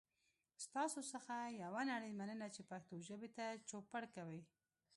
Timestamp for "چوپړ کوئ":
3.69-4.41